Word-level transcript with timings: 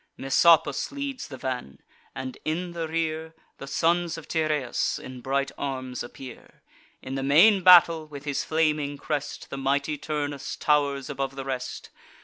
Messapus 0.17 0.91
leads 0.91 1.27
the 1.27 1.37
van; 1.37 1.77
and, 2.15 2.35
in 2.43 2.71
the 2.71 2.87
rear, 2.87 3.35
The 3.59 3.67
sons 3.67 4.17
of 4.17 4.27
Tyrrheus 4.27 4.97
in 4.97 5.21
bright 5.21 5.51
arms 5.59 6.01
appear. 6.01 6.63
In 7.03 7.13
the 7.13 7.21
main 7.21 7.61
battle, 7.61 8.07
with 8.07 8.25
his 8.25 8.43
flaming 8.43 8.97
crest, 8.97 9.51
The 9.51 9.57
mighty 9.59 9.99
Turnus 9.99 10.55
tow'rs 10.55 11.07
above 11.07 11.35
the 11.35 11.45
rest. 11.45 11.91